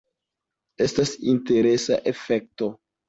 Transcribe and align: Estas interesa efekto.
Estas 0.85 1.11
interesa 1.33 1.99
efekto. 2.13 2.73